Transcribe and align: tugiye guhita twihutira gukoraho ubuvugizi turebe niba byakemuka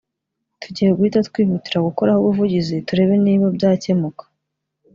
tugiye 0.61 0.89
guhita 0.97 1.19
twihutira 1.29 1.85
gukoraho 1.87 2.19
ubuvugizi 2.21 2.75
turebe 2.87 3.15
niba 3.25 3.45
byakemuka 3.55 4.23